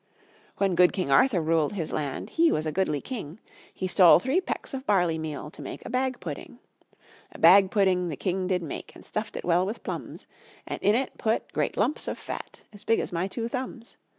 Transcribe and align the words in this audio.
When 0.57 0.73
good 0.73 0.93
King 0.93 1.11
Arthur 1.11 1.41
ruled 1.41 1.73
his 1.73 1.91
land 1.91 2.31
He 2.31 2.51
was 2.51 2.65
a 2.65 2.71
goodly 2.71 3.01
king; 3.01 3.39
He 3.71 3.85
stole 3.87 4.17
three 4.17 4.41
pecks 4.41 4.73
of 4.73 4.87
barley 4.87 5.19
meal 5.19 5.51
To 5.51 5.61
make 5.61 5.85
a 5.85 5.91
bag 5.91 6.19
pudding. 6.19 6.57
A 7.33 7.37
bag 7.37 7.69
pudding 7.69 8.09
the 8.09 8.15
king 8.17 8.47
did 8.47 8.63
make, 8.63 8.95
And 8.95 9.05
stuffed 9.05 9.37
it 9.37 9.45
well 9.45 9.63
with 9.63 9.83
plums, 9.83 10.25
And 10.65 10.81
in 10.81 10.95
it 10.95 11.19
put 11.19 11.53
great 11.53 11.77
lumps 11.77 12.07
of 12.07 12.17
fat 12.17 12.63
As 12.73 12.83
big 12.83 12.99
as 12.99 13.11
my 13.11 13.27
two 13.27 13.47
thumbs. 13.47 13.97